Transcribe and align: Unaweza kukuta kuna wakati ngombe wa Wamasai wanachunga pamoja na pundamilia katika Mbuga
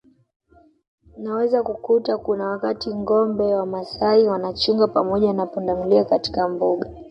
Unaweza 1.17 1.63
kukuta 1.63 2.17
kuna 2.17 2.47
wakati 2.47 2.95
ngombe 2.95 3.43
wa 3.53 3.59
Wamasai 3.59 4.27
wanachunga 4.27 4.87
pamoja 4.87 5.33
na 5.33 5.45
pundamilia 5.45 6.05
katika 6.05 6.47
Mbuga 6.49 6.89